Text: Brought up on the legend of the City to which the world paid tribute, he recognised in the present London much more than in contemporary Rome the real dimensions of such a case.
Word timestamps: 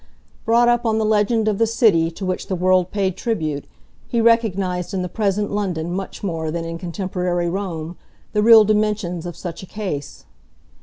Brought 0.45 0.67
up 0.67 0.83
on 0.83 0.97
the 0.97 1.05
legend 1.05 1.47
of 1.47 1.59
the 1.59 1.67
City 1.67 2.09
to 2.09 2.25
which 2.25 2.47
the 2.47 2.55
world 2.55 2.89
paid 2.89 3.15
tribute, 3.15 3.65
he 4.07 4.19
recognised 4.19 4.95
in 4.95 5.03
the 5.03 5.07
present 5.07 5.51
London 5.51 5.91
much 5.91 6.23
more 6.23 6.49
than 6.49 6.65
in 6.65 6.79
contemporary 6.79 7.47
Rome 7.51 7.97
the 8.33 8.41
real 8.41 8.63
dimensions 8.63 9.27
of 9.27 9.37
such 9.37 9.61
a 9.61 9.67
case. 9.67 10.25